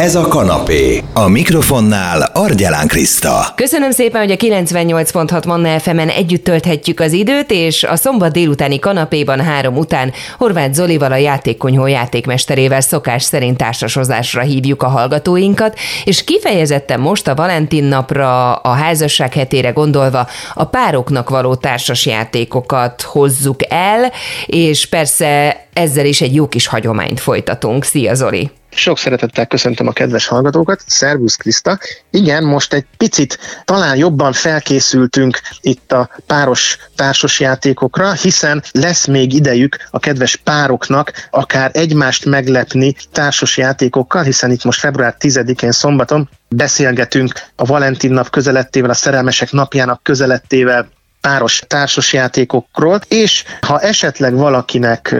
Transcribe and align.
Ez 0.00 0.14
a 0.14 0.28
kanapé. 0.28 1.02
A 1.12 1.28
mikrofonnál 1.28 2.30
Argyelán 2.32 2.86
Kriszta. 2.86 3.52
Köszönöm 3.54 3.90
szépen, 3.90 4.20
hogy 4.20 4.30
a 4.30 4.36
98.6 4.36 5.46
Manna 5.46 5.78
fm 5.78 5.98
együtt 5.98 6.44
tölthetjük 6.44 7.00
az 7.00 7.12
időt, 7.12 7.50
és 7.50 7.84
a 7.84 7.96
szombat 7.96 8.32
délutáni 8.32 8.78
kanapéban 8.78 9.40
három 9.40 9.76
után 9.76 10.12
Horváth 10.38 10.72
Zolival 10.72 11.12
a 11.12 11.16
játékkonyhó 11.16 11.86
játékmesterével 11.86 12.80
szokás 12.80 13.22
szerint 13.22 13.56
társasozásra 13.56 14.42
hívjuk 14.42 14.82
a 14.82 14.88
hallgatóinkat, 14.88 15.78
és 16.04 16.24
kifejezetten 16.24 17.00
most 17.00 17.28
a 17.28 17.34
Valentin 17.34 17.84
napra, 17.84 18.54
a 18.54 18.70
házasság 18.70 19.32
hetére 19.32 19.70
gondolva 19.70 20.26
a 20.54 20.64
pároknak 20.64 21.30
való 21.30 21.54
társasjátékokat 21.54 23.02
hozzuk 23.02 23.60
el, 23.68 24.12
és 24.46 24.86
persze 24.86 25.56
ezzel 25.72 26.06
is 26.06 26.20
egy 26.20 26.34
jó 26.34 26.48
kis 26.48 26.66
hagyományt 26.66 27.20
folytatunk. 27.20 27.84
Szia 27.84 28.14
Zoli! 28.14 28.50
Sok 28.74 28.98
szeretettel 28.98 29.46
köszöntöm 29.46 29.86
a 29.86 29.92
kedves 29.92 30.26
hallgatókat. 30.26 30.82
Szervusz 30.86 31.36
Kriszta. 31.36 31.78
Igen, 32.10 32.44
most 32.44 32.72
egy 32.72 32.84
picit 32.96 33.38
talán 33.64 33.96
jobban 33.96 34.32
felkészültünk 34.32 35.40
itt 35.60 35.92
a 35.92 36.10
páros 36.26 36.78
társasjátékokra, 36.96 38.12
hiszen 38.12 38.62
lesz 38.72 39.06
még 39.06 39.32
idejük 39.32 39.76
a 39.90 39.98
kedves 39.98 40.36
pároknak 40.36 41.12
akár 41.30 41.70
egymást 41.72 42.24
meglepni 42.24 42.94
társasjátékokkal, 43.12 44.22
hiszen 44.22 44.50
itt 44.50 44.64
most 44.64 44.78
február 44.78 45.16
10-én 45.20 45.72
szombaton 45.72 46.28
beszélgetünk 46.48 47.32
a 47.56 47.64
Valentin 47.64 48.12
nap 48.12 48.30
közelettével, 48.30 48.90
a 48.90 48.94
szerelmesek 48.94 49.52
napjának 49.52 50.02
közelettével 50.02 50.88
páros 51.24 51.62
társasjátékokról, 51.66 53.00
és 53.08 53.44
ha 53.60 53.80
esetleg 53.80 54.34
valakinek 54.34 55.16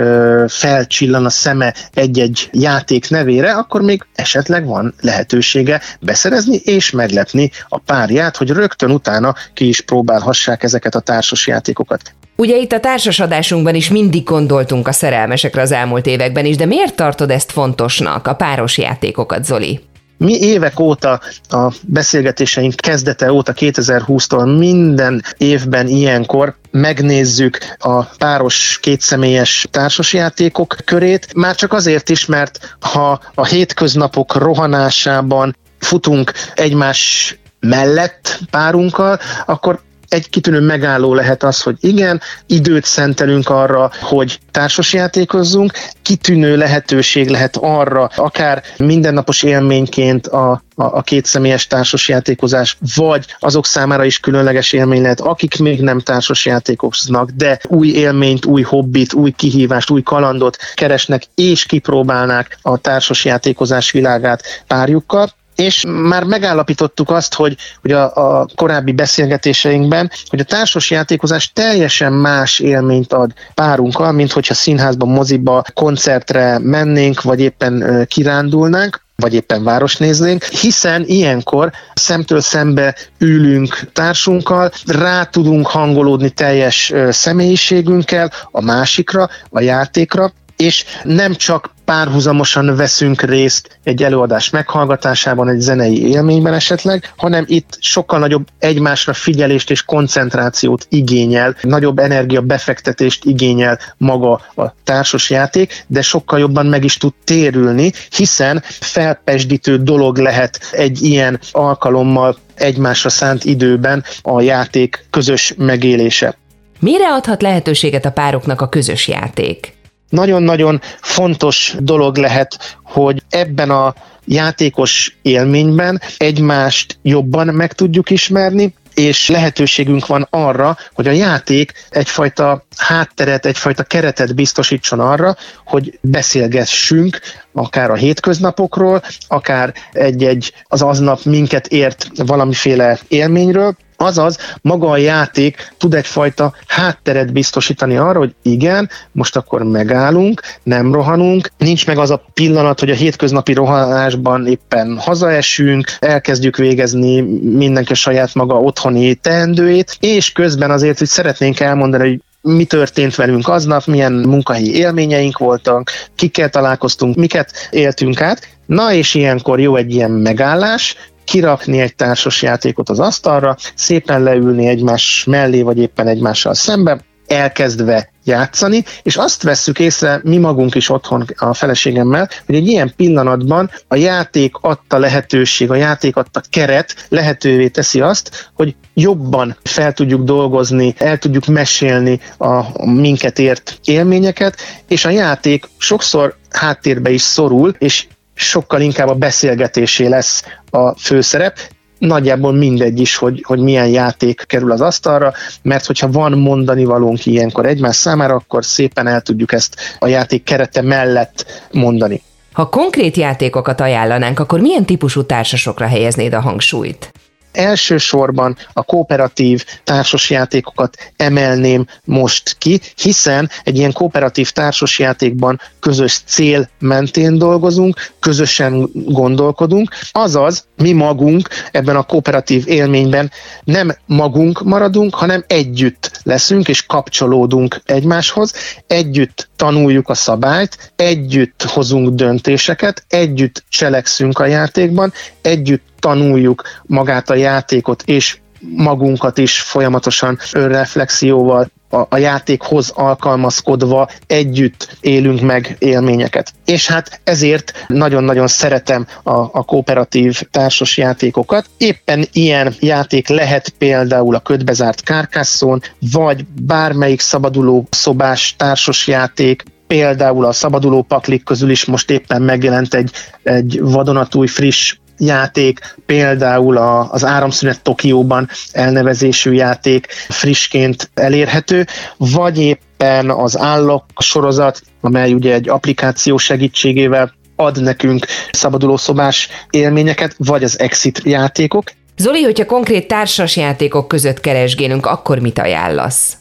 felcsillan 0.48 1.24
a 1.24 1.30
szeme 1.30 1.74
egy-egy 1.94 2.48
játék 2.52 3.10
nevére, 3.10 3.52
akkor 3.52 3.82
még 3.82 4.06
esetleg 4.14 4.66
van 4.66 4.94
lehetősége 5.00 5.80
beszerezni 6.00 6.56
és 6.56 6.90
meglepni 6.90 7.50
a 7.68 7.78
párját, 7.78 8.36
hogy 8.36 8.50
rögtön 8.50 8.90
utána 8.90 9.34
ki 9.54 9.68
is 9.68 9.80
próbálhassák 9.80 10.62
ezeket 10.62 10.94
a 10.94 11.00
társasjátékokat. 11.00 12.14
Ugye 12.36 12.56
itt 12.56 12.72
a 12.72 12.80
társasadásunkban 12.80 13.74
is 13.74 13.88
mindig 13.88 14.24
gondoltunk 14.24 14.88
a 14.88 14.92
szerelmesekre 14.92 15.60
az 15.60 15.72
elmúlt 15.72 16.06
években 16.06 16.44
is, 16.44 16.56
de 16.56 16.66
miért 16.66 16.96
tartod 16.96 17.30
ezt 17.30 17.52
fontosnak, 17.52 18.26
a 18.26 18.34
páros 18.34 18.78
játékokat, 18.78 19.44
Zoli? 19.44 19.80
Mi 20.24 20.38
évek 20.40 20.80
óta, 20.80 21.20
a 21.48 21.72
beszélgetéseink 21.82 22.74
kezdete 22.74 23.32
óta, 23.32 23.52
2020-tól 23.56 24.58
minden 24.58 25.22
évben 25.36 25.86
ilyenkor 25.86 26.56
megnézzük 26.70 27.58
a 27.78 28.02
páros 28.02 28.78
kétszemélyes 28.82 29.66
társasjátékok 29.70 30.76
körét, 30.84 31.34
már 31.34 31.54
csak 31.54 31.72
azért 31.72 32.08
is, 32.08 32.26
mert 32.26 32.76
ha 32.80 33.20
a 33.34 33.44
hétköznapok 33.44 34.34
rohanásában 34.34 35.56
futunk 35.78 36.32
egymás 36.54 37.36
mellett 37.60 38.38
párunkkal, 38.50 39.18
akkor 39.46 39.80
egy 40.14 40.30
kitűnő 40.30 40.60
megálló 40.60 41.14
lehet 41.14 41.42
az, 41.42 41.62
hogy 41.62 41.76
igen, 41.80 42.20
időt 42.46 42.84
szentelünk 42.84 43.48
arra, 43.48 43.90
hogy 44.00 44.38
társasjátékozzunk, 44.50 45.72
kitűnő 46.02 46.56
lehetőség 46.56 47.28
lehet 47.28 47.56
arra, 47.56 48.10
akár 48.16 48.62
mindennapos 48.76 49.42
élményként 49.42 50.26
a, 50.26 50.50
a, 50.50 50.60
a 50.74 51.02
kétszemélyes 51.02 51.66
társasjátékozás, 51.66 52.76
vagy 52.94 53.26
azok 53.38 53.66
számára 53.66 54.04
is 54.04 54.20
különleges 54.20 54.72
élmény 54.72 55.02
lehet, 55.02 55.20
akik 55.20 55.58
még 55.58 55.80
nem 55.80 56.00
társasjátékoznak, 56.00 57.30
de 57.30 57.60
új 57.68 57.88
élményt, 57.88 58.44
új 58.44 58.62
hobbit, 58.62 59.12
új 59.12 59.30
kihívást, 59.30 59.90
új 59.90 60.02
kalandot 60.02 60.56
keresnek, 60.74 61.22
és 61.34 61.64
kipróbálnák 61.64 62.58
a 62.62 62.78
társasjátékozás 62.78 63.90
világát 63.90 64.42
párjukkal 64.66 65.30
és 65.56 65.84
már 65.88 66.24
megállapítottuk 66.24 67.10
azt, 67.10 67.34
hogy, 67.34 67.56
hogy 67.80 67.92
a, 67.92 68.40
a 68.40 68.46
korábbi 68.54 68.92
beszélgetéseinkben, 68.92 70.10
hogy 70.26 70.40
a 70.40 70.44
társas 70.44 70.90
játékozás 70.90 71.52
teljesen 71.52 72.12
más 72.12 72.58
élményt 72.58 73.12
ad 73.12 73.32
párunkkal, 73.54 74.12
mint 74.12 74.32
hogyha 74.32 74.54
színházban, 74.54 75.08
moziba, 75.08 75.64
koncertre 75.74 76.58
mennénk, 76.58 77.22
vagy 77.22 77.40
éppen 77.40 78.04
kirándulnánk 78.08 79.02
vagy 79.16 79.34
éppen 79.34 79.64
város 79.64 79.96
néznénk, 79.96 80.44
hiszen 80.44 81.04
ilyenkor 81.06 81.72
szemtől 81.94 82.40
szembe 82.40 82.96
ülünk 83.18 83.80
társunkkal, 83.92 84.70
rá 84.86 85.24
tudunk 85.24 85.66
hangolódni 85.66 86.30
teljes 86.30 86.92
személyiségünkkel 87.10 88.30
a 88.50 88.60
másikra, 88.60 89.28
a 89.50 89.60
játékra, 89.60 90.32
és 90.56 90.84
nem 91.02 91.34
csak 91.34 91.73
párhuzamosan 91.84 92.76
veszünk 92.76 93.22
részt 93.22 93.78
egy 93.84 94.02
előadás 94.02 94.50
meghallgatásában, 94.50 95.48
egy 95.48 95.60
zenei 95.60 96.08
élményben 96.08 96.54
esetleg, 96.54 97.12
hanem 97.16 97.44
itt 97.48 97.76
sokkal 97.80 98.18
nagyobb 98.18 98.46
egymásra 98.58 99.12
figyelést 99.12 99.70
és 99.70 99.82
koncentrációt 99.82 100.86
igényel, 100.88 101.56
nagyobb 101.62 101.98
energia 101.98 102.40
befektetést 102.40 103.24
igényel 103.24 103.78
maga 103.96 104.40
a 104.54 104.74
társas 104.84 105.30
játék, 105.30 105.84
de 105.86 106.02
sokkal 106.02 106.38
jobban 106.38 106.66
meg 106.66 106.84
is 106.84 106.96
tud 106.96 107.12
térülni, 107.24 107.92
hiszen 108.16 108.62
felpesdítő 108.64 109.76
dolog 109.76 110.18
lehet 110.18 110.58
egy 110.72 111.02
ilyen 111.02 111.40
alkalommal 111.52 112.36
egymásra 112.54 113.08
szánt 113.08 113.44
időben 113.44 114.04
a 114.22 114.40
játék 114.40 115.06
közös 115.10 115.54
megélése. 115.56 116.36
Mire 116.80 117.12
adhat 117.12 117.42
lehetőséget 117.42 118.04
a 118.04 118.10
pároknak 118.10 118.60
a 118.60 118.68
közös 118.68 119.08
játék? 119.08 119.74
Nagyon-nagyon 120.14 120.80
fontos 121.00 121.74
dolog 121.78 122.16
lehet, 122.16 122.78
hogy 122.82 123.22
ebben 123.30 123.70
a 123.70 123.94
játékos 124.24 125.16
élményben 125.22 126.00
egymást 126.16 126.98
jobban 127.02 127.46
meg 127.46 127.72
tudjuk 127.72 128.10
ismerni, 128.10 128.74
és 128.94 129.28
lehetőségünk 129.28 130.06
van 130.06 130.26
arra, 130.30 130.76
hogy 130.92 131.06
a 131.08 131.10
játék 131.10 131.72
egyfajta 131.90 132.66
hátteret, 132.76 133.46
egyfajta 133.46 133.82
keretet 133.82 134.34
biztosítson 134.34 135.00
arra, 135.00 135.36
hogy 135.66 135.98
beszélgessünk 136.00 137.20
akár 137.52 137.90
a 137.90 137.94
hétköznapokról, 137.94 139.02
akár 139.28 139.74
egy-egy 139.92 140.52
az 140.64 140.82
aznap 140.82 141.24
minket 141.24 141.66
ért 141.66 142.06
valamiféle 142.16 142.98
élményről, 143.08 143.76
Azaz, 143.96 144.38
maga 144.62 144.90
a 144.90 144.96
játék 144.96 145.72
tud 145.78 145.94
egyfajta 145.94 146.54
hátteret 146.66 147.32
biztosítani 147.32 147.96
arra, 147.96 148.18
hogy 148.18 148.34
igen, 148.42 148.90
most 149.12 149.36
akkor 149.36 149.62
megállunk, 149.62 150.40
nem 150.62 150.92
rohanunk, 150.92 151.50
nincs 151.58 151.86
meg 151.86 151.98
az 151.98 152.10
a 152.10 152.24
pillanat, 152.34 152.80
hogy 152.80 152.90
a 152.90 152.94
hétköznapi 152.94 153.52
rohanásban 153.52 154.46
éppen 154.46 154.98
hazaesünk, 154.98 155.86
elkezdjük 155.98 156.56
végezni 156.56 157.20
mindenki 157.40 157.94
saját 157.94 158.34
maga 158.34 158.60
otthoni 158.60 159.14
teendőét, 159.14 159.96
és 160.00 160.32
közben 160.32 160.70
azért, 160.70 160.98
hogy 160.98 161.08
szeretnénk 161.08 161.60
elmondani, 161.60 162.08
hogy 162.08 162.20
mi 162.52 162.64
történt 162.64 163.14
velünk 163.14 163.48
aznap, 163.48 163.86
milyen 163.86 164.12
munkahelyi 164.12 164.76
élményeink 164.76 165.38
voltak, 165.38 165.90
kikkel 166.14 166.50
találkoztunk, 166.50 167.16
miket 167.16 167.68
éltünk 167.70 168.20
át. 168.20 168.48
Na 168.66 168.92
és 168.92 169.14
ilyenkor 169.14 169.60
jó 169.60 169.76
egy 169.76 169.94
ilyen 169.94 170.10
megállás, 170.10 170.96
kirakni 171.24 171.80
egy 171.80 171.94
társas 171.94 172.42
játékot 172.42 172.88
az 172.88 173.00
asztalra, 173.00 173.56
szépen 173.74 174.22
leülni 174.22 174.66
egymás 174.66 175.24
mellé, 175.26 175.62
vagy 175.62 175.78
éppen 175.78 176.08
egymással 176.08 176.54
szembe, 176.54 177.00
elkezdve 177.26 178.12
játszani, 178.24 178.84
és 179.02 179.16
azt 179.16 179.42
vesszük 179.42 179.78
észre 179.78 180.20
mi 180.22 180.36
magunk 180.36 180.74
is 180.74 180.90
otthon 180.90 181.24
a 181.36 181.54
feleségemmel, 181.54 182.28
hogy 182.46 182.54
egy 182.54 182.66
ilyen 182.66 182.92
pillanatban 182.96 183.70
a 183.88 183.96
játék 183.96 184.56
adta 184.60 184.98
lehetőség, 184.98 185.70
a 185.70 185.74
játék 185.74 186.16
adta 186.16 186.40
keret 186.50 187.06
lehetővé 187.08 187.68
teszi 187.68 188.00
azt, 188.00 188.50
hogy 188.54 188.74
jobban 188.94 189.56
fel 189.62 189.92
tudjuk 189.92 190.22
dolgozni, 190.22 190.94
el 190.98 191.18
tudjuk 191.18 191.46
mesélni 191.46 192.20
a 192.38 192.84
minket 192.90 193.38
ért 193.38 193.78
élményeket, 193.84 194.56
és 194.88 195.04
a 195.04 195.10
játék 195.10 195.68
sokszor 195.78 196.36
háttérbe 196.50 197.10
is 197.10 197.22
szorul, 197.22 197.74
és 197.78 198.06
sokkal 198.34 198.80
inkább 198.80 199.08
a 199.08 199.14
beszélgetésé 199.14 200.06
lesz 200.06 200.44
a 200.70 200.98
főszerep, 200.98 201.58
nagyjából 201.98 202.52
mindegy 202.52 203.00
is, 203.00 203.16
hogy, 203.16 203.42
hogy 203.46 203.58
milyen 203.58 203.88
játék 203.88 204.44
kerül 204.46 204.72
az 204.72 204.80
asztalra, 204.80 205.32
mert 205.62 205.86
hogyha 205.86 206.10
van 206.10 206.38
mondani 206.38 206.84
valónk 206.84 207.26
ilyenkor 207.26 207.66
egymás 207.66 207.96
számára, 207.96 208.34
akkor 208.34 208.64
szépen 208.64 209.06
el 209.06 209.20
tudjuk 209.20 209.52
ezt 209.52 209.76
a 209.98 210.06
játék 210.06 210.42
kerete 210.42 210.82
mellett 210.82 211.66
mondani. 211.72 212.22
Ha 212.52 212.68
konkrét 212.68 213.16
játékokat 213.16 213.80
ajánlanánk, 213.80 214.38
akkor 214.38 214.60
milyen 214.60 214.84
típusú 214.84 215.22
társasokra 215.22 215.86
helyeznéd 215.86 216.32
a 216.32 216.40
hangsúlyt? 216.40 217.12
Elsősorban 217.56 218.56
a 218.72 218.82
kooperatív 218.82 219.64
társasjátékokat 219.84 221.12
emelném 221.16 221.86
most 222.04 222.56
ki, 222.58 222.80
hiszen 222.96 223.50
egy 223.64 223.76
ilyen 223.76 223.92
kooperatív 223.92 224.50
társasjátékban 224.50 225.60
közös 225.80 226.20
cél 226.26 226.68
mentén 226.78 227.38
dolgozunk, 227.38 228.12
közösen 228.20 228.88
gondolkodunk, 228.92 229.90
azaz 230.12 230.66
mi 230.76 230.92
magunk 230.92 231.48
ebben 231.70 231.96
a 231.96 232.02
kooperatív 232.02 232.68
élményben 232.68 233.30
nem 233.64 233.96
magunk 234.06 234.62
maradunk, 234.62 235.14
hanem 235.14 235.44
együtt 235.46 236.20
leszünk 236.22 236.68
és 236.68 236.86
kapcsolódunk 236.86 237.80
egymáshoz, 237.84 238.54
együtt 238.86 239.48
tanuljuk 239.64 240.08
a 240.08 240.14
szabályt, 240.14 240.92
együtt 240.96 241.62
hozunk 241.62 242.14
döntéseket, 242.14 243.04
együtt 243.08 243.64
cselekszünk 243.68 244.38
a 244.38 244.46
játékban, 244.46 245.12
együtt 245.42 245.82
tanuljuk 245.98 246.62
magát 246.82 247.30
a 247.30 247.34
játékot, 247.34 248.02
és 248.06 248.38
magunkat 248.60 249.38
is 249.38 249.60
folyamatosan 249.60 250.38
önreflexióval 250.52 251.68
a, 251.94 252.06
a 252.08 252.16
játékhoz 252.16 252.90
alkalmazkodva 252.94 254.08
együtt 254.26 254.96
élünk 255.00 255.40
meg 255.40 255.76
élményeket. 255.78 256.52
És 256.64 256.86
hát 256.86 257.20
ezért 257.24 257.72
nagyon-nagyon 257.88 258.46
szeretem 258.46 259.06
a, 259.22 259.30
a 259.32 259.62
kooperatív 259.62 260.42
társas 260.50 260.96
játékokat. 260.96 261.66
Éppen 261.76 262.24
ilyen 262.32 262.74
játék 262.80 263.28
lehet 263.28 263.68
például 263.68 264.34
a 264.34 264.40
ködbezárt 264.40 265.00
Carcassonne, 265.00 265.80
vagy 266.12 266.44
bármelyik 266.62 267.20
szabaduló 267.20 267.86
szobás 267.90 268.54
társas 268.56 269.06
játék, 269.06 269.62
például 269.86 270.44
a 270.44 270.52
szabaduló 270.52 271.02
paklik 271.02 271.44
közül 271.44 271.70
is 271.70 271.84
most 271.84 272.10
éppen 272.10 272.42
megjelent 272.42 272.94
egy, 272.94 273.10
egy 273.42 273.80
vadonatúj 273.82 274.46
friss 274.46 274.96
játék, 275.18 275.96
például 276.06 276.76
a, 276.76 277.10
az 277.12 277.24
Áramszünet 277.24 277.82
Tokióban 277.82 278.48
elnevezésű 278.72 279.52
játék 279.52 280.06
frissként 280.28 281.10
elérhető, 281.14 281.86
vagy 282.16 282.58
éppen 282.58 283.30
az 283.30 283.58
Állok 283.58 284.04
sorozat, 284.18 284.80
amely 285.00 285.32
ugye 285.32 285.52
egy 285.52 285.68
applikáció 285.68 286.36
segítségével 286.36 287.32
ad 287.56 287.82
nekünk 287.82 288.26
szabadulószobás 288.50 289.48
élményeket, 289.70 290.34
vagy 290.38 290.64
az 290.64 290.80
Exit 290.80 291.20
játékok. 291.24 291.84
Zoli, 292.16 292.42
hogyha 292.42 292.66
konkrét 292.66 293.08
társas 293.08 293.56
játékok 293.56 294.08
között 294.08 294.40
keresgélünk, 294.40 295.06
akkor 295.06 295.38
mit 295.38 295.58
ajánlasz? 295.58 296.36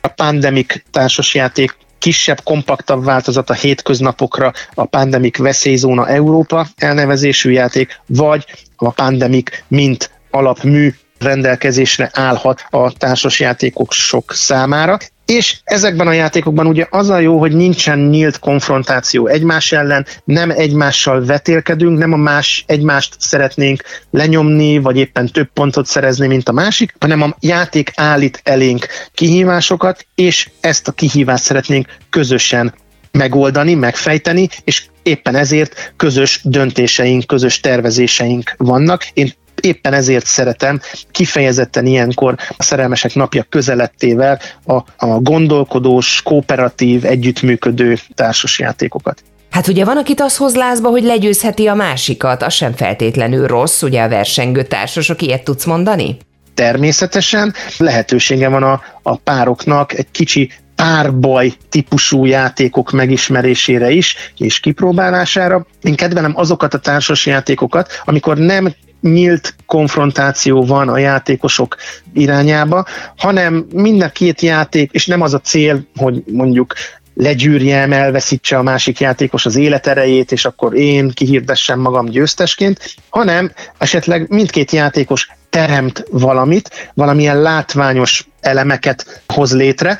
A 0.00 0.08
Pandemic 0.08 0.74
társasjáték 0.90 1.76
kisebb, 2.06 2.40
kompaktabb 2.42 3.04
változat 3.04 3.50
a 3.50 3.54
hétköznapokra 3.54 4.52
a 4.74 4.84
Pandemic 4.84 5.38
Veszélyzóna 5.38 6.08
Európa 6.08 6.66
elnevezésű 6.76 7.50
játék, 7.50 8.00
vagy 8.06 8.44
a 8.76 8.90
Pandemic 8.90 9.50
mint 9.68 10.10
alapmű 10.30 10.94
rendelkezésre 11.18 12.10
állhat 12.12 12.64
a 12.70 12.92
társasjátékok 12.92 13.92
sok 13.92 14.32
számára. 14.32 14.98
És 15.26 15.56
ezekben 15.64 16.06
a 16.06 16.12
játékokban 16.12 16.66
ugye 16.66 16.86
az 16.90 17.08
a 17.08 17.18
jó, 17.18 17.38
hogy 17.38 17.52
nincsen 17.52 17.98
nyílt 17.98 18.38
konfrontáció 18.38 19.26
egymás 19.26 19.72
ellen, 19.72 20.06
nem 20.24 20.50
egymással 20.50 21.24
vetélkedünk, 21.24 21.98
nem 21.98 22.12
a 22.12 22.16
más 22.16 22.64
egymást 22.66 23.14
szeretnénk 23.18 23.82
lenyomni, 24.10 24.78
vagy 24.78 24.96
éppen 24.96 25.26
több 25.26 25.48
pontot 25.52 25.86
szerezni, 25.86 26.26
mint 26.26 26.48
a 26.48 26.52
másik, 26.52 26.94
hanem 27.00 27.22
a 27.22 27.36
játék 27.40 27.92
állít 27.94 28.40
elénk 28.44 28.86
kihívásokat, 29.12 30.06
és 30.14 30.50
ezt 30.60 30.88
a 30.88 30.92
kihívást 30.92 31.44
szeretnénk 31.44 31.86
közösen 32.10 32.74
megoldani, 33.10 33.74
megfejteni, 33.74 34.48
és 34.64 34.84
éppen 35.02 35.34
ezért 35.34 35.92
közös 35.96 36.40
döntéseink, 36.44 37.26
közös 37.26 37.60
tervezéseink 37.60 38.54
vannak. 38.56 39.06
Én 39.12 39.32
éppen 39.60 39.92
ezért 39.92 40.26
szeretem 40.26 40.80
kifejezetten 41.10 41.86
ilyenkor 41.86 42.34
a 42.56 42.62
szerelmesek 42.62 43.14
napja 43.14 43.46
közelettével 43.48 44.40
a, 44.64 44.74
a 44.96 45.20
gondolkodós, 45.20 46.22
kooperatív, 46.24 47.04
együttműködő 47.04 47.98
társasjátékokat. 48.14 49.22
Hát 49.50 49.68
ugye 49.68 49.84
van, 49.84 49.96
akit 49.96 50.20
az 50.20 50.36
hoz 50.36 50.54
lázba, 50.54 50.88
hogy 50.88 51.02
legyőzheti 51.02 51.66
a 51.66 51.74
másikat, 51.74 52.42
az 52.42 52.52
sem 52.52 52.72
feltétlenül 52.72 53.46
rossz, 53.46 53.82
ugye 53.82 54.02
a 54.02 54.08
versengő 54.08 54.62
társasok, 54.62 55.22
ilyet 55.22 55.44
tudsz 55.44 55.64
mondani? 55.64 56.16
Természetesen 56.54 57.54
lehetősége 57.78 58.48
van 58.48 58.62
a, 58.62 58.82
a 59.02 59.16
pároknak 59.16 59.92
egy 59.92 60.10
kicsi 60.10 60.50
párbaj 60.74 61.52
típusú 61.68 62.24
játékok 62.24 62.90
megismerésére 62.90 63.90
is, 63.90 64.16
és 64.38 64.60
kipróbálására. 64.60 65.66
Én 65.82 65.94
kedvelem 65.94 66.32
azokat 66.36 66.74
a 66.74 66.78
társas 66.78 67.26
játékokat, 67.26 68.02
amikor 68.04 68.36
nem 68.36 68.74
nyílt 69.06 69.54
konfrontáció 69.66 70.64
van 70.64 70.88
a 70.88 70.98
játékosok 70.98 71.76
irányába, 72.14 72.84
hanem 73.16 73.66
mind 73.72 74.02
a 74.02 74.08
két 74.08 74.40
játék, 74.40 74.90
és 74.92 75.06
nem 75.06 75.20
az 75.20 75.34
a 75.34 75.40
cél, 75.40 75.86
hogy 75.96 76.22
mondjuk 76.26 76.74
legyűrjem, 77.14 77.92
elveszítse 77.92 78.58
a 78.58 78.62
másik 78.62 79.00
játékos 79.00 79.46
az 79.46 79.56
életerejét, 79.56 80.32
és 80.32 80.44
akkor 80.44 80.74
én 80.74 81.10
kihirdessem 81.10 81.80
magam 81.80 82.06
győztesként, 82.06 82.94
hanem 83.08 83.52
esetleg 83.78 84.28
mindkét 84.28 84.70
játékos 84.70 85.28
teremt 85.50 86.04
valamit, 86.10 86.90
valamilyen 86.94 87.40
látványos 87.40 88.28
elemeket 88.40 89.22
hoz 89.26 89.54
létre, 89.54 89.98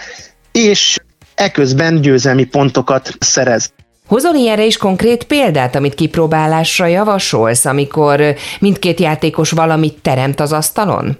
és 0.52 0.98
eközben 1.34 2.00
győzelmi 2.00 2.44
pontokat 2.44 3.10
szerez. 3.18 3.72
Hozol 4.06 4.34
ilyenre 4.34 4.64
is 4.64 4.76
konkrét 4.76 5.24
példát, 5.24 5.74
amit 5.74 5.94
kipróbálásra 5.94 6.86
javasolsz, 6.86 7.64
amikor 7.64 8.34
mindkét 8.60 9.00
játékos 9.00 9.50
valamit 9.50 9.98
teremt 10.02 10.40
az 10.40 10.52
asztalon? 10.52 11.16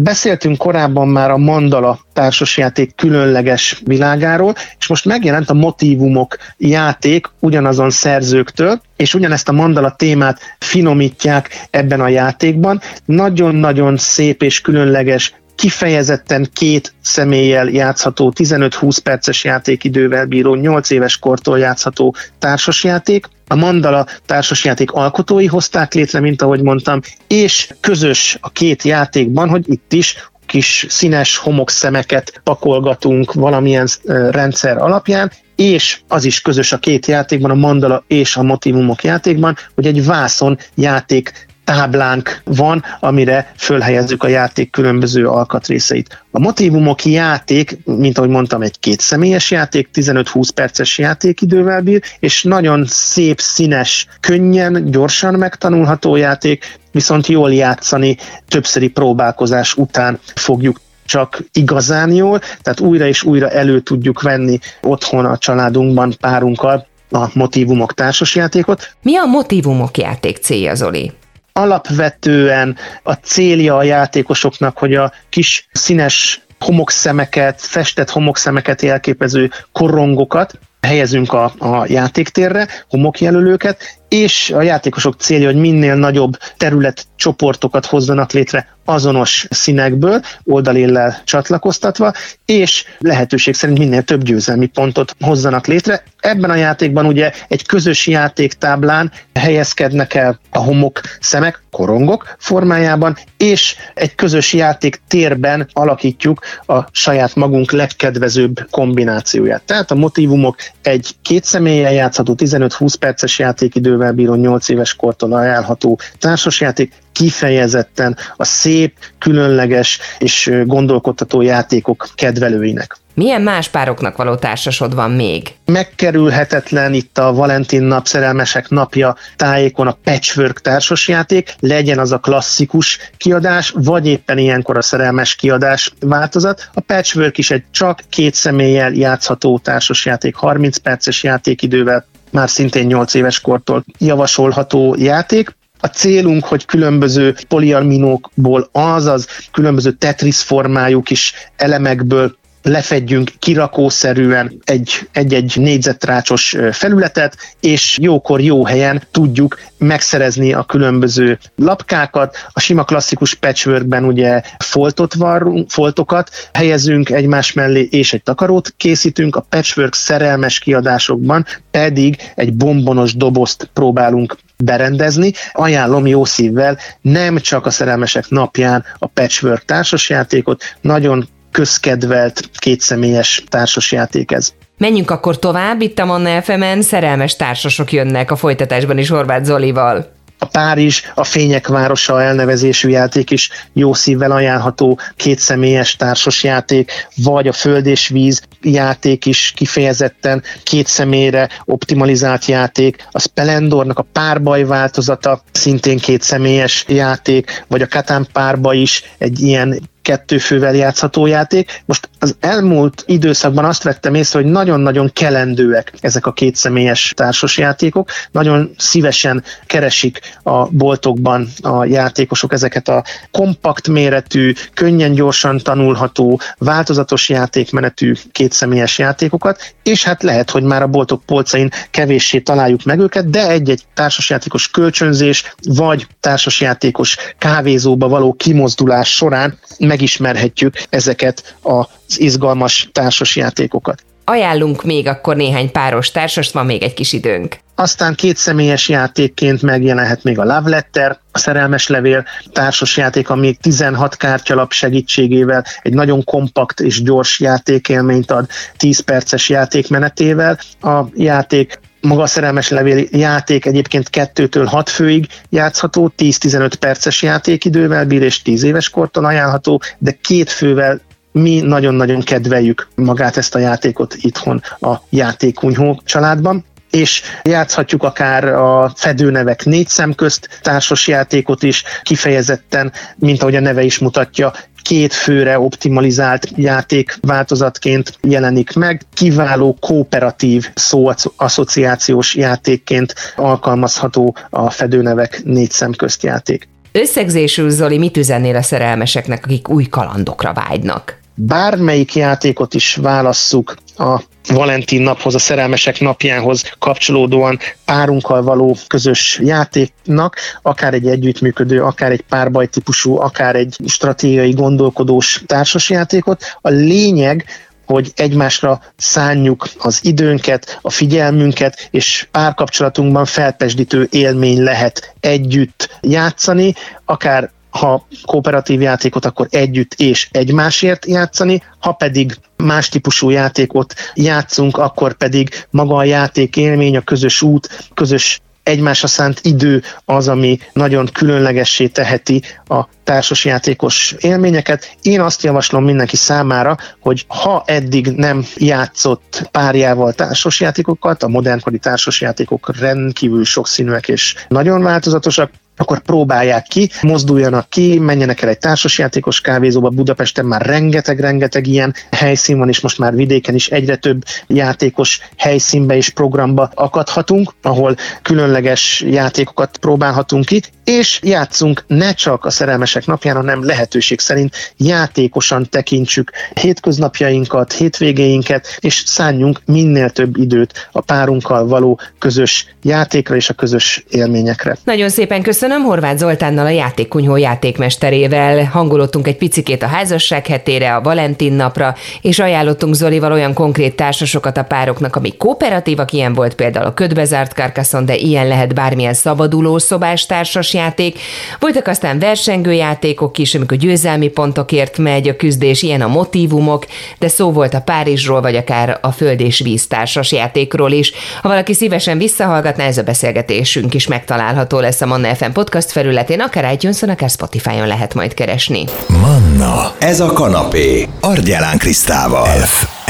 Beszéltünk 0.00 0.56
korábban 0.56 1.08
már 1.08 1.30
a 1.30 1.36
Mandala 1.36 1.98
társasjáték 2.12 2.94
különleges 2.94 3.82
világáról, 3.84 4.54
és 4.78 4.86
most 4.86 5.04
megjelent 5.04 5.50
a 5.50 5.54
Motivumok 5.54 6.36
játék 6.58 7.30
ugyanazon 7.40 7.90
szerzőktől, 7.90 8.80
és 8.96 9.14
ugyanezt 9.14 9.48
a 9.48 9.52
Mandala 9.52 9.90
témát 9.90 10.38
finomítják 10.58 11.66
ebben 11.70 12.00
a 12.00 12.08
játékban. 12.08 12.80
Nagyon-nagyon 13.04 13.96
szép 13.96 14.42
és 14.42 14.60
különleges 14.60 15.34
kifejezetten 15.54 16.48
két 16.52 16.94
személlyel 17.02 17.68
játszható, 17.68 18.32
15-20 18.36 18.98
perces 19.02 19.44
játékidővel 19.44 20.26
bíró, 20.26 20.54
8 20.54 20.90
éves 20.90 21.18
kortól 21.18 21.58
játszható 21.58 22.14
társasjáték. 22.38 23.28
A 23.48 23.54
Mandala 23.54 24.06
társasjáték 24.26 24.90
alkotói 24.90 25.46
hozták 25.46 25.94
létre, 25.94 26.20
mint 26.20 26.42
ahogy 26.42 26.62
mondtam, 26.62 27.00
és 27.26 27.68
közös 27.80 28.38
a 28.40 28.50
két 28.50 28.82
játékban, 28.82 29.48
hogy 29.48 29.70
itt 29.70 29.92
is 29.92 30.28
kis 30.46 30.86
színes 30.88 31.36
homokszemeket 31.36 32.40
pakolgatunk 32.44 33.32
valamilyen 33.32 33.88
rendszer 34.30 34.76
alapján, 34.76 35.32
és 35.56 36.00
az 36.08 36.24
is 36.24 36.40
közös 36.40 36.72
a 36.72 36.78
két 36.78 37.06
játékban, 37.06 37.50
a 37.50 37.54
Mandala 37.54 38.04
és 38.06 38.36
a 38.36 38.42
Motivumok 38.42 39.02
játékban, 39.02 39.56
hogy 39.74 39.86
egy 39.86 40.04
vászon 40.04 40.58
játék 40.74 41.46
táblánk 41.64 42.40
van, 42.44 42.84
amire 43.00 43.52
fölhelyezzük 43.56 44.22
a 44.22 44.28
játék 44.28 44.70
különböző 44.70 45.28
alkatrészeit. 45.28 46.24
A 46.30 46.38
motivumok 46.38 47.04
játék, 47.04 47.78
mint 47.84 48.18
ahogy 48.18 48.30
mondtam, 48.30 48.62
egy 48.62 48.78
két 48.78 49.00
személyes 49.00 49.50
játék, 49.50 49.88
15-20 49.94 50.48
perces 50.54 50.98
játékidővel 50.98 51.80
bír, 51.80 52.02
és 52.18 52.42
nagyon 52.42 52.84
szép, 52.86 53.40
színes, 53.40 54.06
könnyen, 54.20 54.90
gyorsan 54.90 55.34
megtanulható 55.34 56.16
játék, 56.16 56.78
viszont 56.92 57.26
jól 57.26 57.52
játszani 57.52 58.16
többszöri 58.48 58.88
próbálkozás 58.88 59.74
után 59.74 60.18
fogjuk 60.34 60.80
csak 61.06 61.42
igazán 61.52 62.12
jól, 62.12 62.40
tehát 62.62 62.80
újra 62.80 63.06
és 63.06 63.22
újra 63.22 63.50
elő 63.50 63.80
tudjuk 63.80 64.22
venni 64.22 64.58
otthon 64.82 65.24
a 65.24 65.38
családunkban 65.38 66.14
párunkkal 66.20 66.86
a 67.10 67.26
motivumok 67.32 67.94
társasjátékot. 67.94 68.94
Mi 69.02 69.16
a 69.16 69.24
motivumok 69.24 69.98
játék 69.98 70.36
célja, 70.36 70.74
Zoli? 70.74 71.12
Alapvetően 71.60 72.76
a 73.02 73.12
célja 73.12 73.76
a 73.76 73.82
játékosoknak, 73.82 74.78
hogy 74.78 74.94
a 74.94 75.12
kis 75.28 75.68
színes 75.72 76.40
homokszemeket, 76.60 77.60
festett 77.60 78.10
homokszemeket 78.10 78.82
jelképező 78.82 79.50
korongokat 79.72 80.58
helyezünk 80.80 81.32
a, 81.32 81.52
a 81.58 81.84
játéktérre, 81.88 82.68
homokjelölőket, 82.88 83.98
és 84.14 84.50
a 84.50 84.62
játékosok 84.62 85.14
célja, 85.18 85.46
hogy 85.46 85.60
minél 85.60 85.94
nagyobb 85.94 86.36
területcsoportokat 86.56 87.86
hozzanak 87.86 88.32
létre 88.32 88.76
azonos 88.84 89.46
színekből, 89.50 90.20
oldalillel 90.44 91.22
csatlakoztatva, 91.24 92.12
és 92.44 92.84
lehetőség 92.98 93.54
szerint 93.54 93.78
minél 93.78 94.02
több 94.02 94.22
győzelmi 94.22 94.66
pontot 94.66 95.16
hozzanak 95.20 95.66
létre. 95.66 96.02
Ebben 96.20 96.50
a 96.50 96.54
játékban 96.54 97.06
ugye 97.06 97.32
egy 97.48 97.66
közös 97.66 98.06
játéktáblán 98.06 99.12
helyezkednek 99.34 100.14
el 100.14 100.40
a 100.50 100.58
homok 100.58 101.00
szemek, 101.20 101.62
korongok 101.70 102.36
formájában, 102.38 103.16
és 103.36 103.76
egy 103.94 104.14
közös 104.14 104.52
játék 104.52 105.00
térben 105.08 105.68
alakítjuk 105.72 106.40
a 106.66 106.84
saját 106.92 107.34
magunk 107.34 107.72
legkedvezőbb 107.72 108.66
kombinációját. 108.70 109.62
Tehát 109.62 109.90
a 109.90 109.94
motivumok 109.94 110.56
egy 110.82 111.14
két 111.22 111.44
személyen 111.44 111.92
játszható 111.92 112.34
15-20 112.38 112.94
perces 112.98 113.38
játékidővel 113.38 114.03
idővel 114.03 114.03
bíró 114.12 114.34
8 114.34 114.68
éves 114.68 114.94
kortól 114.94 115.32
ajánlható 115.32 115.98
társasjáték, 116.18 116.92
kifejezetten 117.12 118.16
a 118.36 118.44
szép, 118.44 118.94
különleges 119.18 119.98
és 120.18 120.52
gondolkodtató 120.64 121.40
játékok 121.40 122.08
kedvelőinek. 122.14 122.96
Milyen 123.14 123.42
más 123.42 123.68
pároknak 123.68 124.16
való 124.16 124.34
társasod 124.34 124.94
van 124.94 125.10
még? 125.10 125.54
Megkerülhetetlen 125.64 126.94
itt 126.94 127.18
a 127.18 127.32
Valentin 127.32 127.82
nap 127.82 128.06
szerelmesek 128.06 128.68
napja 128.68 129.16
tájékon 129.36 129.86
a 129.86 129.96
patchwork 130.04 130.60
társasjáték, 130.60 131.54
legyen 131.60 131.98
az 131.98 132.12
a 132.12 132.18
klasszikus 132.18 132.98
kiadás, 133.16 133.72
vagy 133.76 134.06
éppen 134.06 134.38
ilyenkor 134.38 134.76
a 134.76 134.82
szerelmes 134.82 135.34
kiadás 135.34 135.92
változat. 136.00 136.70
A 136.74 136.80
patchwork 136.80 137.38
is 137.38 137.50
egy 137.50 137.64
csak 137.70 138.00
két 138.08 138.34
személlyel 138.34 138.92
játszható 138.92 139.58
társasjáték, 139.58 140.34
30 140.34 140.76
perces 140.76 141.22
játékidővel, 141.22 142.06
már 142.34 142.50
szintén 142.50 142.86
8 142.86 143.14
éves 143.14 143.40
kortól 143.40 143.84
javasolható 143.98 144.94
játék. 144.98 145.56
A 145.80 145.86
célunk, 145.86 146.44
hogy 146.44 146.64
különböző 146.64 147.34
poliarminókból, 147.48 148.68
azaz 148.72 149.26
különböző 149.52 149.92
Tetris 149.92 150.42
formájú 150.42 151.02
kis 151.02 151.32
elemekből 151.56 152.36
lefedjünk 152.64 153.30
kirakószerűen 153.38 154.60
egy, 154.64 155.08
egy-egy 155.12 155.52
négyzetrácsos 155.56 156.56
felületet, 156.72 157.36
és 157.60 157.98
jókor 158.00 158.40
jó 158.40 158.64
helyen 158.64 159.02
tudjuk 159.10 159.60
megszerezni 159.78 160.52
a 160.52 160.62
különböző 160.62 161.38
lapkákat. 161.56 162.36
A 162.52 162.60
sima 162.60 162.84
klasszikus 162.84 163.34
patchworkben 163.34 164.04
ugye 164.04 164.42
foltot 164.58 165.14
varrunk, 165.14 165.70
foltokat 165.70 166.30
helyezünk 166.52 167.10
egymás 167.10 167.52
mellé, 167.52 167.88
és 167.90 168.12
egy 168.12 168.22
takarót 168.22 168.74
készítünk. 168.76 169.36
A 169.36 169.46
patchwork 169.48 169.94
szerelmes 169.94 170.58
kiadásokban 170.58 171.46
pedig 171.70 172.16
egy 172.34 172.54
bombonos 172.54 173.14
dobozt 173.14 173.70
próbálunk 173.72 174.36
berendezni. 174.56 175.32
Ajánlom 175.52 176.06
jó 176.06 176.24
szívvel 176.24 176.78
nem 177.00 177.38
csak 177.38 177.66
a 177.66 177.70
szerelmesek 177.70 178.28
napján 178.28 178.84
a 178.98 179.06
patchwork 179.06 179.64
társasjátékot, 179.64 180.62
nagyon 180.80 181.28
közkedvelt 181.54 182.50
kétszemélyes 182.58 183.44
társasjáték 183.48 184.32
ez. 184.32 184.52
Menjünk 184.78 185.10
akkor 185.10 185.38
tovább, 185.38 185.80
itt 185.80 185.98
a 185.98 186.04
Manna 186.04 186.42
fm 186.42 186.80
szerelmes 186.80 187.36
társasok 187.36 187.92
jönnek 187.92 188.30
a 188.30 188.36
folytatásban 188.36 188.98
is 188.98 189.08
Horváth 189.08 189.44
Zolival. 189.44 190.12
A 190.38 190.46
Párizs, 190.46 191.02
a 191.14 191.24
Fények 191.24 191.66
Városa 191.66 192.22
elnevezésű 192.22 192.88
játék 192.88 193.30
is 193.30 193.50
jó 193.72 193.92
szívvel 193.92 194.30
ajánlható, 194.30 194.98
kétszemélyes 195.16 195.96
társasjáték, 195.96 196.92
vagy 197.16 197.48
a 197.48 197.52
Föld 197.52 197.86
és 197.86 198.08
Víz 198.08 198.42
játék 198.62 199.26
is 199.26 199.52
kifejezetten 199.56 200.42
két 200.62 200.86
személyre 200.86 201.48
optimalizált 201.64 202.44
játék, 202.44 203.06
a 203.10 203.20
Splendornak 203.20 203.98
a 203.98 204.06
párbaj 204.12 204.64
változata 204.64 205.42
szintén 205.52 205.98
két 205.98 206.22
személyes 206.22 206.84
játék, 206.88 207.64
vagy 207.68 207.82
a 207.82 207.88
Katán 207.88 208.26
párba 208.32 208.72
is 208.72 209.02
egy 209.18 209.40
ilyen 209.40 209.92
kettő 210.04 210.38
fővel 210.38 210.74
játszható 210.74 211.26
játék. 211.26 211.82
Most 211.84 212.08
az 212.18 212.36
elmúlt 212.40 213.02
időszakban 213.06 213.64
azt 213.64 213.82
vettem 213.82 214.14
észre, 214.14 214.40
hogy 214.40 214.50
nagyon-nagyon 214.50 215.10
kelendőek 215.12 215.92
ezek 216.00 216.26
a 216.26 216.32
kétszemélyes 216.32 217.12
társasjátékok. 217.16 218.08
Nagyon 218.30 218.74
szívesen 218.76 219.44
keresik 219.66 220.20
a 220.42 220.66
boltokban 220.66 221.48
a 221.62 221.84
játékosok 221.84 222.52
ezeket 222.52 222.88
a 222.88 223.04
kompakt 223.30 223.88
méretű, 223.88 224.52
könnyen 224.74 225.12
gyorsan 225.12 225.58
tanulható, 225.58 226.40
változatos 226.58 227.28
játékmenetű 227.28 228.12
kétszemélyes 228.32 228.98
játékokat, 228.98 229.74
és 229.82 230.04
hát 230.04 230.22
lehet, 230.22 230.50
hogy 230.50 230.62
már 230.62 230.82
a 230.82 230.86
boltok 230.86 231.22
polcain 231.24 231.70
kevéssé 231.90 232.40
találjuk 232.40 232.84
meg 232.84 232.98
őket, 232.98 233.30
de 233.30 233.48
egy-egy 233.48 233.82
társasjátékos 233.94 234.68
kölcsönzés, 234.68 235.54
vagy 235.62 236.06
társasjátékos 236.20 237.16
kávézóba 237.38 238.08
való 238.08 238.32
kimozdulás 238.32 239.14
során 239.14 239.58
megismerhetjük 239.94 240.74
ezeket 240.88 241.56
az 241.62 242.20
izgalmas 242.20 242.88
társasjátékokat. 242.92 244.02
Ajánlunk 244.24 244.84
még 244.84 245.06
akkor 245.06 245.36
néhány 245.36 245.70
páros 245.70 246.10
társast, 246.10 246.52
van 246.52 246.66
még 246.66 246.82
egy 246.82 246.94
kis 246.94 247.12
időnk. 247.12 247.58
Aztán 247.74 248.14
két 248.14 248.36
személyes 248.36 248.88
játékként 248.88 249.62
megjelenhet 249.62 250.22
még 250.22 250.38
a 250.38 250.44
Love 250.44 250.70
Letter, 250.70 251.18
a 251.32 251.38
szerelmes 251.38 251.88
levél 251.88 252.24
társasjáték, 252.52 253.30
ami 253.30 253.56
16 253.60 254.16
kártyalap 254.16 254.72
segítségével 254.72 255.64
egy 255.82 255.94
nagyon 255.94 256.24
kompakt 256.24 256.80
és 256.80 257.02
gyors 257.02 257.40
játékélményt 257.40 258.30
ad 258.30 258.46
10 258.76 259.00
perces 259.00 259.48
játékmenetével. 259.48 260.58
A 260.80 261.00
játék 261.14 261.80
maga 262.04 262.22
a 262.22 262.26
szerelmes 262.26 262.68
levél 262.68 263.06
játék 263.10 263.66
egyébként 263.66 264.08
2-től 264.12 264.66
6 264.66 264.88
főig 264.88 265.26
játszható, 265.50 266.12
10-15 266.18 266.72
perces 266.78 267.22
játékidővel 267.22 268.04
bír 268.06 268.22
és 268.22 268.42
10 268.42 268.62
éves 268.62 268.90
kortól 268.90 269.24
ajánlható, 269.24 269.82
de 269.98 270.18
két 270.20 270.50
fővel 270.50 271.00
mi 271.32 271.60
nagyon-nagyon 271.60 272.20
kedveljük 272.20 272.88
magát 272.94 273.36
ezt 273.36 273.54
a 273.54 273.58
játékot 273.58 274.14
itthon 274.20 274.62
a 274.80 274.94
játékunyhó 275.10 276.00
családban. 276.04 276.64
És 276.90 277.22
játszhatjuk 277.42 278.02
akár 278.02 278.44
a 278.44 278.92
fedőnevek 278.96 279.64
négy 279.64 279.88
szem 279.88 280.14
közt 280.14 280.48
társas 280.62 281.08
játékot 281.08 281.62
is, 281.62 281.84
kifejezetten, 282.02 282.92
mint 283.16 283.42
ahogy 283.42 283.56
a 283.56 283.60
neve 283.60 283.82
is 283.82 283.98
mutatja, 283.98 284.52
két 284.84 285.12
főre 285.12 285.58
optimalizált 285.58 286.48
játék 286.56 287.18
változatként 287.20 288.18
jelenik 288.20 288.72
meg, 288.72 289.02
kiváló 289.14 289.76
kooperatív 289.80 290.68
szóasszociációs 290.74 292.34
játékként 292.34 293.14
alkalmazható 293.36 294.36
a 294.50 294.70
fedőnevek 294.70 295.40
négy 295.44 295.70
szem 295.70 295.92
közt 295.92 296.22
játék. 296.22 296.68
Összegzésül, 296.92 297.70
Zoli, 297.70 297.98
mit 297.98 298.16
üzennél 298.16 298.56
a 298.56 298.62
szerelmeseknek, 298.62 299.44
akik 299.44 299.68
új 299.68 299.84
kalandokra 299.84 300.52
vágynak? 300.52 301.22
bármelyik 301.34 302.14
játékot 302.14 302.74
is 302.74 302.94
válasszuk 302.94 303.74
a 303.96 304.22
Valentin 304.48 305.02
naphoz, 305.02 305.34
a 305.34 305.38
szerelmesek 305.38 306.00
napjához 306.00 306.62
kapcsolódóan 306.78 307.58
párunkkal 307.84 308.42
való 308.42 308.76
közös 308.86 309.40
játéknak, 309.42 310.36
akár 310.62 310.94
egy 310.94 311.06
együttműködő, 311.06 311.82
akár 311.82 312.10
egy 312.10 312.24
párbaj 312.28 312.66
típusú, 312.66 313.18
akár 313.18 313.56
egy 313.56 313.76
stratégiai 313.86 314.52
gondolkodós 314.52 315.42
társasjátékot. 315.46 316.56
A 316.60 316.68
lényeg, 316.68 317.44
hogy 317.86 318.12
egymásra 318.16 318.80
szánjuk 318.96 319.68
az 319.78 319.98
időnket, 320.02 320.78
a 320.82 320.90
figyelmünket, 320.90 321.88
és 321.90 322.28
párkapcsolatunkban 322.30 323.24
felpesdítő 323.24 324.08
élmény 324.10 324.62
lehet 324.62 325.14
együtt 325.20 325.98
játszani, 326.00 326.74
akár 327.04 327.50
ha 327.78 328.06
kooperatív 328.24 328.80
játékot, 328.80 329.24
akkor 329.24 329.46
együtt 329.50 329.94
és 329.94 330.28
egymásért 330.30 331.06
játszani, 331.06 331.62
ha 331.78 331.92
pedig 331.92 332.36
más 332.56 332.88
típusú 332.88 333.30
játékot 333.30 333.94
játszunk, 334.14 334.76
akkor 334.76 335.14
pedig 335.14 335.66
maga 335.70 335.96
a 335.96 336.04
játék 336.04 336.56
élmény, 336.56 336.96
a 336.96 337.00
közös 337.00 337.42
út, 337.42 337.88
közös 337.94 338.40
egymásra 338.62 339.08
szánt 339.08 339.40
idő 339.42 339.82
az, 340.04 340.28
ami 340.28 340.58
nagyon 340.72 341.08
különlegessé 341.12 341.86
teheti 341.86 342.42
a 342.66 342.84
társasjátékos 343.04 344.14
élményeket. 344.18 344.96
Én 345.02 345.20
azt 345.20 345.42
javaslom 345.42 345.84
mindenki 345.84 346.16
számára, 346.16 346.76
hogy 347.00 347.24
ha 347.28 347.62
eddig 347.66 348.06
nem 348.06 348.44
játszott 348.56 349.48
párjával 349.50 350.12
társasjátékokat, 350.12 351.22
a 351.22 351.28
modernkori 351.28 351.78
társasjátékok 351.78 352.78
rendkívül 352.78 353.44
sokszínűek 353.44 354.08
és 354.08 354.34
nagyon 354.48 354.82
változatosak, 354.82 355.50
akkor 355.76 356.00
próbálják 356.00 356.66
ki, 356.66 356.90
mozduljanak 357.02 357.68
ki, 357.68 357.98
menjenek 357.98 358.42
el 358.42 358.48
egy 358.48 358.58
társasjátékos 358.58 359.40
kávézóba, 359.40 359.88
Budapesten 359.88 360.46
már 360.46 360.62
rengeteg-rengeteg 360.62 361.66
ilyen 361.66 361.94
helyszín 362.10 362.58
van, 362.58 362.68
és 362.68 362.80
most 362.80 362.98
már 362.98 363.14
vidéken 363.14 363.54
is 363.54 363.68
egyre 363.68 363.96
több 363.96 364.24
játékos 364.46 365.20
helyszínbe 365.36 365.96
és 365.96 366.08
programba 366.08 366.70
akadhatunk, 366.74 367.52
ahol 367.62 367.96
különleges 368.22 369.04
játékokat 369.06 369.76
próbálhatunk 369.76 370.44
ki, 370.44 370.62
és 370.84 371.20
játszunk 371.22 371.84
ne 371.86 372.12
csak 372.12 372.44
a 372.44 372.50
szerelmesek 372.50 373.06
napján, 373.06 373.36
hanem 373.36 373.64
lehetőség 373.64 374.20
szerint 374.20 374.74
játékosan 374.76 375.68
tekintsük 375.70 376.30
hétköznapjainkat, 376.60 377.72
hétvégéinket, 377.72 378.76
és 378.78 379.02
szálljunk 379.06 379.60
minél 379.66 380.10
több 380.10 380.36
időt 380.36 380.88
a 380.92 381.00
párunkkal 381.00 381.66
való 381.66 382.00
közös 382.18 382.66
játékra 382.82 383.36
és 383.36 383.48
a 383.48 383.54
közös 383.54 384.04
élményekre. 384.08 384.76
Nagyon 384.84 385.08
szépen 385.08 385.42
köszönöm 385.42 385.63
köszönöm 385.64 385.86
Horváth 385.86 386.18
Zoltánnal 386.18 386.66
a 386.66 386.70
játékkunyhó 386.70 387.36
játékmesterével. 387.36 388.64
Hangolottunk 388.64 389.26
egy 389.26 389.36
picikét 389.36 389.82
a 389.82 389.86
házasság 389.86 390.46
hetére, 390.46 390.94
a 390.94 391.00
Valentin 391.00 391.52
napra, 391.52 391.94
és 392.22 392.38
ajánlottunk 392.38 392.94
Zolival 392.94 393.32
olyan 393.32 393.54
konkrét 393.54 393.96
társasokat 393.96 394.56
a 394.56 394.62
pároknak, 394.62 395.16
ami 395.16 395.36
kooperatívak, 395.36 396.12
ilyen 396.12 396.32
volt 396.32 396.54
például 396.54 396.86
a 396.86 396.94
ködbezárt 396.94 397.52
Carcassonne, 397.52 398.04
de 398.04 398.16
ilyen 398.16 398.48
lehet 398.48 398.74
bármilyen 398.74 399.14
szabaduló 399.14 399.78
szobás 399.78 400.26
társas 400.26 400.74
játék. 400.74 401.18
Voltak 401.58 401.86
aztán 401.86 402.18
versengő 402.18 402.72
játékok 402.72 403.38
is, 403.38 403.54
amikor 403.54 403.76
győzelmi 403.76 404.28
pontokért 404.28 404.98
megy 404.98 405.28
a 405.28 405.36
küzdés, 405.36 405.82
ilyen 405.82 406.00
a 406.00 406.08
motivumok, 406.08 406.86
de 407.18 407.28
szó 407.28 407.52
volt 407.52 407.74
a 407.74 407.80
Párizsról, 407.80 408.40
vagy 408.40 408.56
akár 408.56 408.98
a 409.00 409.12
Föld 409.12 409.40
és 409.40 409.60
Víz 409.60 409.86
társas 409.86 410.32
játékról 410.32 410.90
is. 410.90 411.12
Ha 411.42 411.48
valaki 411.48 411.74
szívesen 411.74 412.18
visszahallgatná, 412.18 412.84
ez 412.84 412.98
a 412.98 413.02
beszélgetésünk 413.02 413.94
is 413.94 414.06
megtalálható 414.06 414.78
lesz 414.78 415.00
a 415.00 415.06
Manna 415.06 415.34
FM 415.34 415.52
podcast 415.54 415.90
felületén, 415.90 416.40
akár 416.40 416.72
itunes 416.72 417.02
akár 417.02 417.30
Spotify-on 417.30 417.86
lehet 417.86 418.14
majd 418.14 418.34
keresni. 418.34 418.84
Manna, 419.06 419.92
ez 419.98 420.20
a 420.20 420.32
kanapé, 420.32 421.08
Argyelán 421.20 421.78
Krisztával. 421.78 422.46
F 422.46 423.03